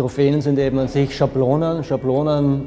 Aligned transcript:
Trophäen 0.00 0.40
sind 0.40 0.58
eben 0.58 0.78
an 0.78 0.88
sich 0.88 1.14
Schablonen, 1.14 1.84
Schablonen, 1.84 2.66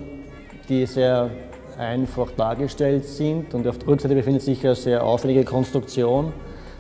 die 0.69 0.85
sehr 0.85 1.31
einfach 1.79 2.29
dargestellt 2.37 3.05
sind 3.05 3.55
und 3.55 3.67
auf 3.67 3.79
der 3.79 3.87
Rückseite 3.87 4.13
befindet 4.13 4.43
sich 4.43 4.63
eine 4.63 4.75
sehr 4.75 5.03
aufwendige 5.03 5.43
Konstruktion. 5.43 6.31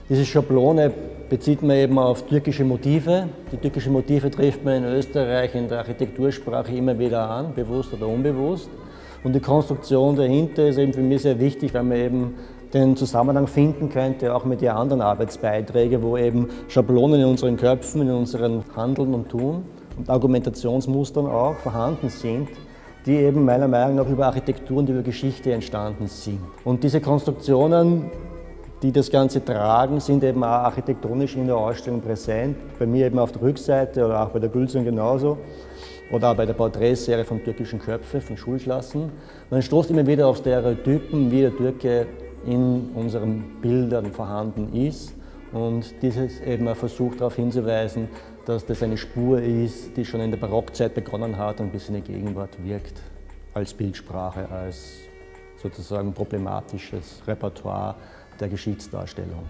Diese 0.07 0.23
Schablone 0.23 0.91
bezieht 1.27 1.63
man 1.63 1.75
eben 1.77 1.97
auf 1.97 2.27
türkische 2.27 2.65
Motive. 2.65 3.29
Die 3.51 3.57
türkischen 3.57 3.93
Motive 3.93 4.29
trifft 4.29 4.63
man 4.63 4.75
in 4.75 4.85
Österreich 4.85 5.55
in 5.55 5.69
der 5.69 5.79
Architektursprache 5.79 6.71
immer 6.75 6.99
wieder 6.99 7.27
an, 7.27 7.55
bewusst 7.55 7.91
oder 7.91 8.07
unbewusst. 8.07 8.69
Und 9.23 9.33
die 9.33 9.39
Konstruktion 9.39 10.15
dahinter 10.15 10.67
ist 10.67 10.77
eben 10.77 10.93
für 10.93 11.01
mich 11.01 11.23
sehr 11.23 11.39
wichtig, 11.39 11.73
weil 11.73 11.83
man 11.83 11.97
eben 11.97 12.33
den 12.75 12.95
Zusammenhang 12.95 13.47
finden 13.47 13.89
könnte, 13.89 14.35
auch 14.35 14.45
mit 14.45 14.61
den 14.61 14.69
anderen 14.69 15.01
Arbeitsbeiträgen, 15.01 16.03
wo 16.03 16.15
eben 16.15 16.49
Schablonen 16.67 17.21
in 17.21 17.25
unseren 17.25 17.57
Köpfen, 17.57 18.03
in 18.03 18.11
unserem 18.11 18.61
Handeln 18.75 19.15
und 19.15 19.29
Tun 19.29 19.63
und 19.97 20.09
Argumentationsmustern 20.09 21.27
auch 21.27 21.55
vorhanden 21.55 22.09
sind, 22.09 22.49
die 23.05 23.15
eben 23.15 23.43
meiner 23.45 23.67
Meinung 23.67 23.95
nach 23.95 24.07
über 24.07 24.27
Architektur 24.27 24.77
und 24.77 24.89
über 24.89 25.01
Geschichte 25.01 25.51
entstanden 25.51 26.07
sind. 26.07 26.39
Und 26.63 26.83
diese 26.83 27.01
Konstruktionen, 27.01 28.09
die 28.81 28.91
das 28.91 29.09
Ganze 29.09 29.43
tragen, 29.43 29.99
sind 29.99 30.23
eben 30.23 30.43
auch 30.43 30.47
architektonisch 30.47 31.35
in 31.35 31.47
der 31.47 31.57
Ausstellung 31.57 32.01
präsent. 32.01 32.57
Bei 32.79 32.85
mir 32.85 33.07
eben 33.07 33.19
auf 33.19 33.31
der 33.31 33.41
Rückseite 33.41 34.05
oder 34.05 34.23
auch 34.23 34.29
bei 34.29 34.39
der 34.39 34.49
Gülsung 34.49 34.83
genauso 34.83 35.37
oder 36.11 36.31
auch 36.31 36.35
bei 36.35 36.45
der 36.45 36.53
Porträtserie 36.53 37.25
von 37.25 37.43
türkischen 37.43 37.79
Köpfe, 37.79 38.21
von 38.21 38.37
Schulklassen. 38.37 39.09
Man 39.49 39.61
stoßt 39.61 39.91
immer 39.91 40.05
wieder 40.05 40.27
auf 40.27 40.37
Stereotypen, 40.37 41.31
wie 41.31 41.41
der 41.41 41.55
Türke 41.55 42.07
in 42.45 42.89
unseren 42.93 43.43
Bildern 43.61 44.11
vorhanden 44.11 44.73
ist. 44.73 45.15
Und 45.53 46.01
dieses 46.01 46.41
eben 46.41 46.67
ein 46.67 46.75
Versuch 46.75 47.15
darauf 47.15 47.35
hinzuweisen, 47.35 48.09
dass 48.45 48.65
das 48.65 48.83
eine 48.83 48.97
Spur 48.97 49.41
ist, 49.41 49.95
die 49.95 50.05
schon 50.05 50.21
in 50.21 50.31
der 50.31 50.37
Barockzeit 50.37 50.93
begonnen 50.93 51.37
hat 51.37 51.59
und 51.59 51.71
bis 51.71 51.89
in 51.89 51.95
die 51.95 52.01
Gegenwart 52.01 52.63
wirkt, 52.63 53.01
als 53.53 53.73
Bildsprache, 53.73 54.49
als 54.49 54.99
sozusagen 55.61 56.13
problematisches 56.13 57.21
Repertoire 57.25 57.95
der 58.39 58.49
Geschichtsdarstellung. 58.49 59.43